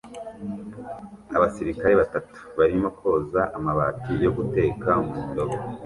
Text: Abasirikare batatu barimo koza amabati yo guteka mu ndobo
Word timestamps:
Abasirikare 1.37 1.93
batatu 2.01 2.35
barimo 2.57 2.89
koza 2.99 3.41
amabati 3.57 4.11
yo 4.25 4.31
guteka 4.37 4.89
mu 5.07 5.17
ndobo 5.29 5.57